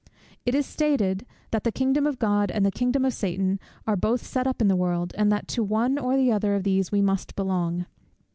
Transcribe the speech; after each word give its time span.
It 0.47 0.55
is 0.55 0.65
stated, 0.65 1.27
that 1.51 1.63
the 1.63 1.71
kingdom 1.71 2.07
of 2.07 2.17
God 2.17 2.49
and 2.49 2.65
the 2.65 2.71
kingdom 2.71 3.05
of 3.05 3.13
Satan 3.13 3.59
are 3.85 3.95
both 3.95 4.25
set 4.25 4.47
up 4.47 4.59
in 4.59 4.67
the 4.67 4.75
world, 4.75 5.13
and 5.15 5.31
that 5.31 5.47
to 5.49 5.55
the 5.57 5.63
one 5.65 5.99
or 5.99 6.17
the 6.17 6.31
other 6.31 6.55
of 6.55 6.63
these 6.63 6.91
we 6.91 7.03
must 7.03 7.35
belong. 7.35 7.85